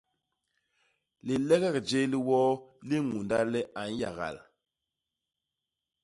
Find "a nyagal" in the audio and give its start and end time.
3.79-4.37